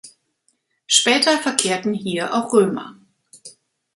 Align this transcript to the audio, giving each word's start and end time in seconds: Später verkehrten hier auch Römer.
Später 0.87 1.37
verkehrten 1.37 1.93
hier 1.93 2.33
auch 2.33 2.53
Römer. 2.53 2.97